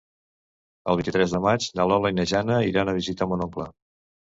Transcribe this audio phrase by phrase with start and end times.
[0.93, 3.71] El vint-i-tres de maig na Lola i na Jana iran a visitar mon oncle.